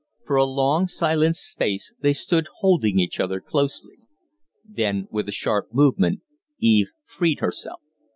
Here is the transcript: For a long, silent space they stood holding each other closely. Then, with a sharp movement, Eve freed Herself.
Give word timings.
For 0.25 0.35
a 0.35 0.45
long, 0.45 0.87
silent 0.87 1.35
space 1.35 1.93
they 1.99 2.13
stood 2.13 2.47
holding 2.61 2.97
each 2.97 3.19
other 3.19 3.39
closely. 3.39 3.99
Then, 4.67 5.07
with 5.11 5.29
a 5.29 5.31
sharp 5.31 5.71
movement, 5.75 6.21
Eve 6.57 6.89
freed 7.05 7.39
Herself. 7.39 7.81